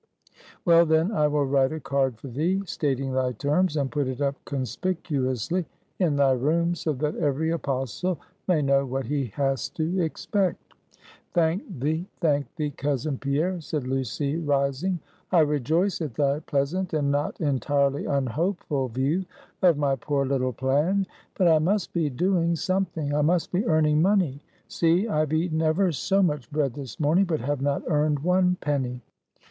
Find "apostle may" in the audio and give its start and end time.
7.51-8.63